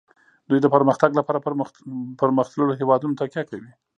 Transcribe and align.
دوی 0.49 0.59
د 0.61 0.67
پرمختګ 0.75 1.09
لپاره 1.19 1.39
په 1.45 1.51
پرمختللو 2.21 2.77
هیوادونو 2.79 3.17
تکیه 3.21 3.43
کوي 3.49 3.71